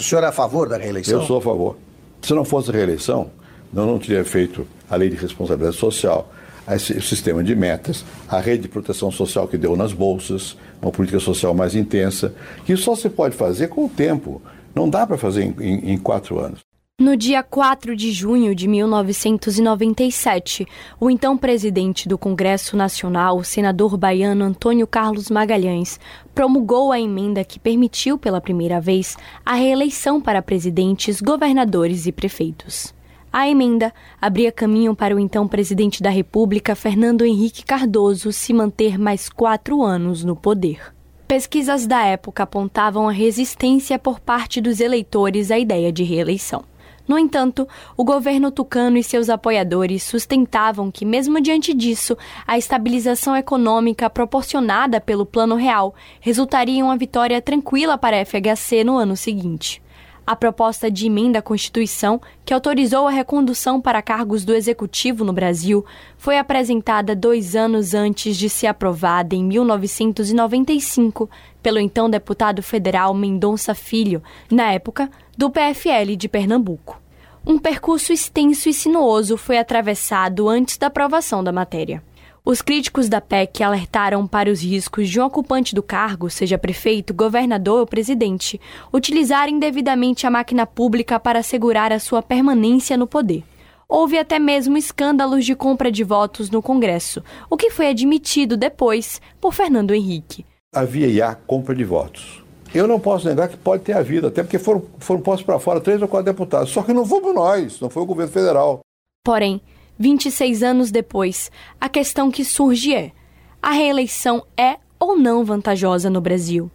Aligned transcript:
O 0.00 0.02
senhor 0.02 0.22
é 0.22 0.28
a 0.28 0.32
favor 0.32 0.68
da 0.68 0.78
reeleição? 0.78 1.20
Eu 1.20 1.26
sou 1.26 1.38
a 1.38 1.42
favor. 1.42 1.76
Se 2.22 2.32
não 2.32 2.44
fosse 2.44 2.70
a 2.70 2.72
reeleição, 2.72 3.30
eu 3.74 3.84
não 3.84 3.98
teria 3.98 4.24
feito 4.24 4.66
a 4.88 4.94
lei 4.94 5.10
de 5.10 5.16
responsabilidade 5.16 5.76
social, 5.76 6.32
o 6.66 6.78
sistema 7.02 7.42
de 7.42 7.56
metas, 7.56 8.04
a 8.28 8.38
rede 8.38 8.62
de 8.62 8.68
proteção 8.68 9.10
social 9.10 9.48
que 9.48 9.58
deu 9.58 9.76
nas 9.76 9.92
bolsas, 9.92 10.56
uma 10.80 10.92
política 10.92 11.18
social 11.18 11.52
mais 11.54 11.74
intensa, 11.74 12.32
que 12.64 12.76
só 12.76 12.94
se 12.94 13.10
pode 13.10 13.34
fazer 13.34 13.68
com 13.68 13.86
o 13.86 13.88
tempo. 13.88 14.40
Não 14.74 14.88
dá 14.88 15.04
para 15.06 15.18
fazer 15.18 15.42
em, 15.42 15.54
em, 15.60 15.92
em 15.92 15.98
quatro 15.98 16.38
anos. 16.38 16.60
No 17.00 17.16
dia 17.16 17.42
4 17.42 17.96
de 17.96 18.12
junho 18.12 18.54
de 18.54 18.68
1997, 18.68 20.66
o 21.00 21.08
então 21.10 21.34
presidente 21.34 22.06
do 22.06 22.18
Congresso 22.18 22.76
Nacional, 22.76 23.38
o 23.38 23.42
senador 23.42 23.96
baiano 23.96 24.44
Antônio 24.44 24.86
Carlos 24.86 25.30
Magalhães, 25.30 25.98
promulgou 26.34 26.92
a 26.92 27.00
emenda 27.00 27.42
que 27.42 27.58
permitiu 27.58 28.18
pela 28.18 28.38
primeira 28.38 28.78
vez 28.82 29.16
a 29.46 29.54
reeleição 29.54 30.20
para 30.20 30.42
presidentes, 30.42 31.22
governadores 31.22 32.04
e 32.04 32.12
prefeitos. 32.12 32.92
A 33.32 33.48
emenda 33.48 33.94
abria 34.20 34.52
caminho 34.52 34.94
para 34.94 35.16
o 35.16 35.18
então 35.18 35.48
presidente 35.48 36.02
da 36.02 36.10
República, 36.10 36.74
Fernando 36.74 37.24
Henrique 37.24 37.64
Cardoso, 37.64 38.30
se 38.30 38.52
manter 38.52 38.98
mais 38.98 39.30
quatro 39.30 39.82
anos 39.82 40.22
no 40.22 40.36
poder. 40.36 40.92
Pesquisas 41.26 41.86
da 41.86 42.04
época 42.04 42.42
apontavam 42.42 43.08
a 43.08 43.12
resistência 43.12 43.98
por 43.98 44.20
parte 44.20 44.60
dos 44.60 44.80
eleitores 44.80 45.50
à 45.50 45.58
ideia 45.58 45.90
de 45.90 46.04
reeleição. 46.04 46.68
No 47.10 47.18
entanto, 47.18 47.66
o 47.96 48.04
governo 48.04 48.52
tucano 48.52 48.96
e 48.96 49.02
seus 49.02 49.28
apoiadores 49.28 50.04
sustentavam 50.04 50.92
que, 50.92 51.04
mesmo 51.04 51.40
diante 51.40 51.74
disso, 51.74 52.16
a 52.46 52.56
estabilização 52.56 53.34
econômica 53.36 54.08
proporcionada 54.08 55.00
pelo 55.00 55.26
Plano 55.26 55.56
Real 55.56 55.92
resultaria 56.20 56.78
em 56.78 56.84
uma 56.84 56.96
vitória 56.96 57.42
tranquila 57.42 57.98
para 57.98 58.16
a 58.16 58.24
FHC 58.24 58.84
no 58.84 58.96
ano 58.96 59.16
seguinte. 59.16 59.82
A 60.24 60.36
proposta 60.36 60.88
de 60.88 61.06
emenda 61.06 61.40
à 61.40 61.42
Constituição, 61.42 62.20
que 62.44 62.54
autorizou 62.54 63.08
a 63.08 63.10
recondução 63.10 63.80
para 63.80 64.00
cargos 64.00 64.44
do 64.44 64.54
Executivo 64.54 65.24
no 65.24 65.32
Brasil, 65.32 65.84
foi 66.16 66.38
apresentada 66.38 67.16
dois 67.16 67.56
anos 67.56 67.92
antes 67.92 68.36
de 68.36 68.48
ser 68.48 68.68
aprovada, 68.68 69.34
em 69.34 69.42
1995, 69.42 71.28
pelo 71.60 71.80
então 71.80 72.08
deputado 72.08 72.62
federal 72.62 73.12
Mendonça 73.12 73.74
Filho, 73.74 74.22
na 74.48 74.72
época, 74.72 75.10
do 75.36 75.50
PFL 75.50 76.14
de 76.16 76.28
Pernambuco. 76.28 77.00
Um 77.46 77.58
percurso 77.58 78.12
extenso 78.12 78.68
e 78.68 78.74
sinuoso 78.74 79.36
foi 79.36 79.58
atravessado 79.58 80.48
antes 80.48 80.76
da 80.76 80.88
aprovação 80.88 81.42
da 81.42 81.50
matéria. 81.50 82.02
Os 82.44 82.62
críticos 82.62 83.08
da 83.08 83.20
PEC 83.20 83.62
alertaram 83.62 84.26
para 84.26 84.50
os 84.50 84.62
riscos 84.62 85.08
de 85.08 85.20
um 85.20 85.24
ocupante 85.24 85.74
do 85.74 85.82
cargo, 85.82 86.30
seja 86.30 86.58
prefeito, 86.58 87.14
governador 87.14 87.80
ou 87.80 87.86
presidente, 87.86 88.60
utilizar 88.92 89.48
indevidamente 89.48 90.26
a 90.26 90.30
máquina 90.30 90.66
pública 90.66 91.18
para 91.20 91.40
assegurar 91.40 91.92
a 91.92 91.98
sua 91.98 92.22
permanência 92.22 92.96
no 92.96 93.06
poder. 93.06 93.42
Houve 93.88 94.18
até 94.18 94.38
mesmo 94.38 94.76
escândalos 94.76 95.44
de 95.44 95.54
compra 95.54 95.90
de 95.90 96.04
votos 96.04 96.50
no 96.50 96.62
Congresso, 96.62 97.22
o 97.48 97.56
que 97.56 97.70
foi 97.70 97.88
admitido 97.88 98.56
depois 98.56 99.20
por 99.40 99.52
Fernando 99.52 99.92
Henrique. 99.92 100.46
Havia 100.74 101.12
já 101.12 101.34
compra 101.34 101.74
de 101.74 101.84
votos. 101.84 102.44
Eu 102.74 102.86
não 102.86 103.00
posso 103.00 103.28
negar 103.28 103.48
que 103.48 103.56
pode 103.56 103.82
ter 103.82 103.94
havido, 103.94 104.28
até 104.28 104.42
porque 104.42 104.58
foram, 104.58 104.84
foram 104.98 105.20
postos 105.20 105.44
para 105.44 105.58
fora 105.58 105.80
três 105.80 106.00
ou 106.00 106.06
quatro 106.06 106.32
deputados. 106.32 106.70
Só 106.70 106.82
que 106.82 106.92
não 106.92 107.04
fomos 107.04 107.34
nós, 107.34 107.80
não 107.80 107.90
foi 107.90 108.02
o 108.02 108.06
governo 108.06 108.32
federal. 108.32 108.80
Porém, 109.24 109.60
26 109.98 110.62
anos 110.62 110.90
depois, 110.90 111.50
a 111.80 111.88
questão 111.88 112.30
que 112.30 112.44
surge 112.44 112.94
é: 112.94 113.12
a 113.60 113.72
reeleição 113.72 114.44
é 114.56 114.76
ou 114.98 115.18
não 115.18 115.44
vantajosa 115.44 116.08
no 116.08 116.20
Brasil? 116.20 116.70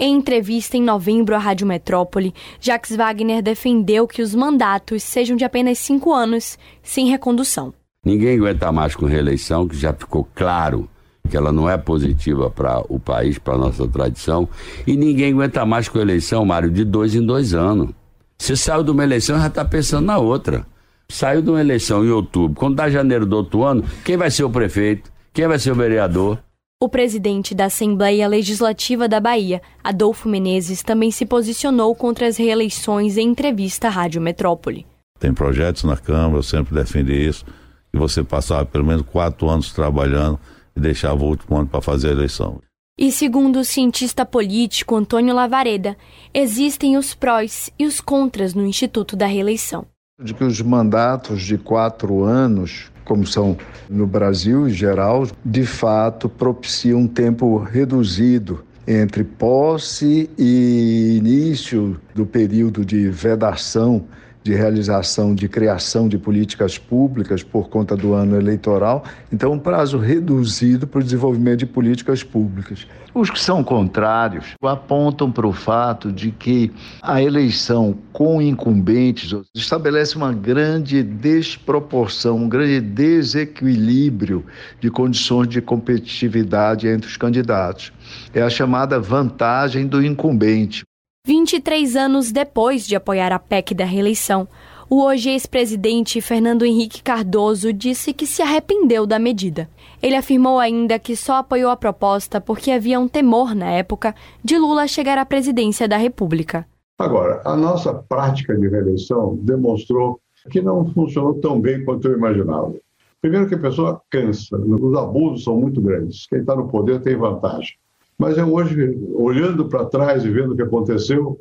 Em 0.00 0.14
entrevista 0.14 0.76
em 0.76 0.82
novembro 0.82 1.34
à 1.34 1.38
Rádio 1.38 1.66
Metrópole, 1.66 2.32
Jacques 2.60 2.94
Wagner 2.94 3.42
defendeu 3.42 4.06
que 4.06 4.22
os 4.22 4.32
mandatos 4.32 5.02
sejam 5.02 5.36
de 5.36 5.44
apenas 5.44 5.78
cinco 5.78 6.12
anos, 6.12 6.56
sem 6.82 7.08
recondução. 7.08 7.74
Ninguém 8.04 8.36
aguenta 8.36 8.70
mais 8.70 8.94
com 8.94 9.06
reeleição, 9.06 9.66
que 9.66 9.76
já 9.76 9.92
ficou 9.92 10.28
claro 10.36 10.88
que 11.28 11.36
ela 11.36 11.52
não 11.52 11.70
é 11.70 11.76
positiva 11.76 12.50
para 12.50 12.82
o 12.88 12.98
país, 12.98 13.38
para 13.38 13.54
a 13.54 13.58
nossa 13.58 13.86
tradição, 13.86 14.48
e 14.86 14.96
ninguém 14.96 15.32
aguenta 15.32 15.64
mais 15.64 15.88
com 15.88 15.98
a 15.98 16.02
eleição, 16.02 16.44
Mário, 16.44 16.70
de 16.70 16.84
dois 16.84 17.14
em 17.14 17.24
dois 17.24 17.54
anos. 17.54 17.90
Você 18.38 18.56
saiu 18.56 18.82
de 18.82 18.90
uma 18.90 19.04
eleição 19.04 19.38
já 19.38 19.48
está 19.48 19.64
pensando 19.64 20.06
na 20.06 20.18
outra. 20.18 20.66
Saiu 21.10 21.42
de 21.42 21.50
uma 21.50 21.60
eleição 21.60 22.04
em 22.04 22.10
outubro, 22.10 22.58
quando 22.58 22.76
dá 22.76 22.88
janeiro 22.88 23.26
do 23.26 23.36
outro 23.36 23.64
ano, 23.64 23.84
quem 24.04 24.16
vai 24.16 24.30
ser 24.30 24.44
o 24.44 24.50
prefeito? 24.50 25.10
Quem 25.32 25.46
vai 25.46 25.58
ser 25.58 25.72
o 25.72 25.74
vereador? 25.74 26.38
O 26.80 26.88
presidente 26.88 27.54
da 27.54 27.64
Assembleia 27.64 28.28
Legislativa 28.28 29.08
da 29.08 29.18
Bahia, 29.18 29.60
Adolfo 29.82 30.28
Menezes, 30.28 30.82
também 30.82 31.10
se 31.10 31.26
posicionou 31.26 31.92
contra 31.94 32.28
as 32.28 32.36
reeleições 32.36 33.16
em 33.16 33.28
entrevista 33.28 33.88
à 33.88 33.90
Rádio 33.90 34.20
Metrópole. 34.20 34.86
Tem 35.18 35.34
projetos 35.34 35.82
na 35.82 35.96
Câmara, 35.96 36.38
eu 36.38 36.42
sempre 36.42 36.74
defendi 36.74 37.14
isso, 37.14 37.44
que 37.90 37.98
você 37.98 38.22
passava 38.22 38.64
pelo 38.64 38.84
menos 38.84 39.02
quatro 39.02 39.48
anos 39.48 39.72
trabalhando 39.72 40.38
e 40.78 40.80
deixava 40.80 41.22
o 41.22 41.28
último 41.28 41.58
ano 41.58 41.66
para 41.66 41.82
fazer 41.82 42.08
a 42.08 42.12
eleição. 42.12 42.60
E 42.96 43.12
segundo 43.12 43.60
o 43.60 43.64
cientista 43.64 44.24
político 44.24 44.96
Antônio 44.96 45.34
Lavareda, 45.34 45.96
existem 46.32 46.96
os 46.96 47.14
prós 47.14 47.70
e 47.78 47.84
os 47.84 48.00
contras 48.00 48.54
no 48.54 48.66
Instituto 48.66 49.14
da 49.14 49.26
Reeleição. 49.26 49.86
De 50.20 50.34
que 50.34 50.42
os 50.42 50.60
mandatos 50.60 51.42
de 51.42 51.56
quatro 51.58 52.24
anos, 52.24 52.90
como 53.04 53.24
são 53.24 53.56
no 53.88 54.06
Brasil 54.06 54.68
em 54.68 54.72
geral, 54.72 55.28
de 55.44 55.64
fato 55.64 56.28
propiciam 56.28 57.00
um 57.00 57.06
tempo 57.06 57.56
reduzido 57.58 58.64
entre 58.86 59.22
posse 59.22 60.28
e 60.36 61.18
início 61.18 62.00
do 62.14 62.26
período 62.26 62.84
de 62.84 63.08
vedação 63.10 64.06
de 64.42 64.54
realização, 64.54 65.34
de 65.34 65.48
criação 65.48 66.08
de 66.08 66.18
políticas 66.18 66.78
públicas 66.78 67.42
por 67.42 67.68
conta 67.68 67.96
do 67.96 68.14
ano 68.14 68.36
eleitoral, 68.36 69.04
então 69.32 69.52
um 69.52 69.58
prazo 69.58 69.98
reduzido 69.98 70.86
para 70.86 71.00
o 71.00 71.04
desenvolvimento 71.04 71.60
de 71.60 71.66
políticas 71.66 72.22
públicas. 72.22 72.86
Os 73.14 73.30
que 73.30 73.40
são 73.40 73.64
contrários 73.64 74.54
apontam 74.62 75.32
para 75.32 75.46
o 75.46 75.52
fato 75.52 76.12
de 76.12 76.30
que 76.30 76.70
a 77.02 77.22
eleição 77.22 77.96
com 78.12 78.40
incumbentes 78.40 79.34
estabelece 79.54 80.16
uma 80.16 80.32
grande 80.32 81.02
desproporção, 81.02 82.36
um 82.36 82.48
grande 82.48 82.80
desequilíbrio 82.80 84.44
de 84.80 84.90
condições 84.90 85.48
de 85.48 85.60
competitividade 85.60 86.86
entre 86.86 87.08
os 87.08 87.16
candidatos. 87.16 87.92
É 88.32 88.42
a 88.42 88.50
chamada 88.50 89.00
vantagem 89.00 89.86
do 89.86 90.04
incumbente. 90.04 90.87
23 91.28 91.94
anos 91.94 92.32
depois 92.32 92.86
de 92.86 92.96
apoiar 92.96 93.32
a 93.34 93.38
PEC 93.38 93.74
da 93.74 93.84
reeleição, 93.84 94.48
o 94.88 95.02
hoje 95.02 95.28
ex-presidente 95.28 96.22
Fernando 96.22 96.64
Henrique 96.64 97.02
Cardoso 97.02 97.70
disse 97.70 98.14
que 98.14 98.26
se 98.26 98.40
arrependeu 98.40 99.06
da 99.06 99.18
medida. 99.18 99.68
Ele 100.02 100.16
afirmou 100.16 100.58
ainda 100.58 100.98
que 100.98 101.14
só 101.14 101.34
apoiou 101.34 101.70
a 101.70 101.76
proposta 101.76 102.40
porque 102.40 102.70
havia 102.70 102.98
um 102.98 103.06
temor 103.06 103.54
na 103.54 103.70
época 103.70 104.14
de 104.42 104.56
Lula 104.56 104.88
chegar 104.88 105.18
à 105.18 105.26
presidência 105.26 105.86
da 105.86 105.98
República. 105.98 106.66
Agora, 106.98 107.42
a 107.44 107.54
nossa 107.54 107.92
prática 107.92 108.56
de 108.56 108.66
reeleição 108.66 109.36
demonstrou 109.42 110.18
que 110.50 110.62
não 110.62 110.90
funcionou 110.94 111.34
tão 111.34 111.60
bem 111.60 111.84
quanto 111.84 112.08
eu 112.08 112.16
imaginava. 112.16 112.72
Primeiro 113.20 113.46
que 113.46 113.54
a 113.54 113.60
pessoa 113.60 114.00
cansa, 114.08 114.56
os 114.56 114.96
abusos 114.96 115.44
são 115.44 115.60
muito 115.60 115.78
grandes. 115.82 116.26
Quem 116.26 116.38
está 116.38 116.56
no 116.56 116.68
poder 116.68 117.02
tem 117.02 117.18
vantagem. 117.18 117.76
Mas 118.18 118.36
eu 118.36 118.52
hoje, 118.52 118.98
olhando 119.14 119.68
para 119.68 119.84
trás 119.84 120.24
e 120.24 120.30
vendo 120.30 120.52
o 120.52 120.56
que 120.56 120.62
aconteceu, 120.62 121.38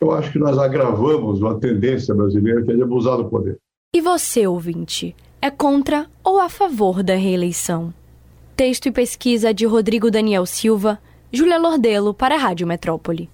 eu 0.00 0.10
acho 0.10 0.32
que 0.32 0.38
nós 0.38 0.58
agravamos 0.58 1.40
uma 1.40 1.58
tendência 1.58 2.14
brasileira 2.14 2.62
que 2.62 2.72
é 2.72 2.74
de 2.74 2.82
abusar 2.82 3.16
do 3.16 3.30
poder. 3.30 3.58
E 3.94 4.00
você, 4.00 4.46
ouvinte, 4.46 5.14
é 5.40 5.50
contra 5.50 6.06
ou 6.24 6.40
a 6.40 6.48
favor 6.48 7.02
da 7.02 7.14
reeleição? 7.14 7.94
Texto 8.56 8.86
e 8.86 8.90
pesquisa 8.90 9.54
de 9.54 9.64
Rodrigo 9.66 10.10
Daniel 10.10 10.44
Silva, 10.46 10.98
Júlia 11.32 11.58
Lordelo 11.58 12.12
para 12.12 12.34
a 12.34 12.38
Rádio 12.38 12.66
Metrópole. 12.66 13.30